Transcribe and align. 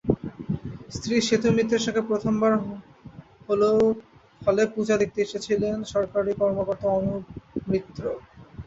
স্ত্রী 0.95 1.15
সেতু 1.27 1.47
মিত্রের 1.57 1.83
সঙ্গে 1.85 2.01
প্রথমবার 2.09 2.51
হলে 4.41 4.63
পূজা 4.73 4.95
দেখতে 5.01 5.19
এসেছেন 5.23 5.59
সরকারি 5.93 6.31
কর্মকর্তা 6.41 6.87
অনুপ 6.97 7.23
মিত্র। 7.71 8.03